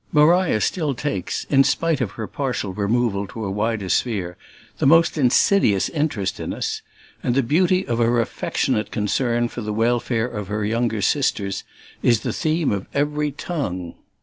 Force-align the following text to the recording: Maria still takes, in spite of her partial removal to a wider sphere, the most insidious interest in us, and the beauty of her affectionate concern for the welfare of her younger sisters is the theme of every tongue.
Maria 0.11 0.59
still 0.59 0.95
takes, 0.95 1.43
in 1.51 1.63
spite 1.63 2.01
of 2.01 2.13
her 2.13 2.25
partial 2.25 2.73
removal 2.73 3.27
to 3.27 3.45
a 3.45 3.51
wider 3.51 3.87
sphere, 3.87 4.35
the 4.79 4.87
most 4.87 5.15
insidious 5.15 5.89
interest 5.89 6.39
in 6.39 6.53
us, 6.55 6.81
and 7.21 7.35
the 7.35 7.43
beauty 7.43 7.85
of 7.87 7.99
her 7.99 8.19
affectionate 8.19 8.89
concern 8.89 9.47
for 9.47 9.61
the 9.61 9.71
welfare 9.71 10.25
of 10.27 10.47
her 10.47 10.65
younger 10.65 11.03
sisters 11.03 11.63
is 12.01 12.21
the 12.21 12.33
theme 12.33 12.71
of 12.71 12.87
every 12.95 13.31
tongue. 13.31 13.93